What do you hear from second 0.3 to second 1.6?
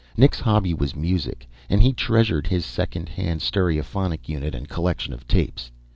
hobby was music,